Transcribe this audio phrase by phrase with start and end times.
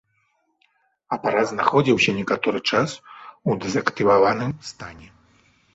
[1.17, 2.89] Апарат знаходзіўся некаторы час
[3.49, 5.07] у дэзактываваным стане.